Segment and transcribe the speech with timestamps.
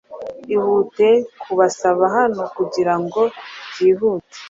[0.55, 1.07] Ihute
[1.41, 3.21] kubasaba hano kugirango
[3.71, 4.37] byihute